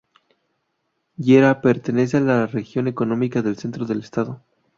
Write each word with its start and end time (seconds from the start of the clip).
Llera 1.15 1.61
pertenece 1.61 2.17
a 2.17 2.21
la 2.21 2.47
región 2.47 2.87
económica 2.87 3.43
del 3.43 3.57
centro 3.57 3.85
del 3.85 3.99
Estado. 3.99 4.41